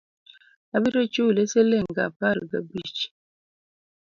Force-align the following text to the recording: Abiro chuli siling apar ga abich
Abiro 0.75 1.01
chuli 1.13 1.41
siling 1.51 1.93
apar 2.05 2.37
ga 2.49 2.59
abich 2.63 2.99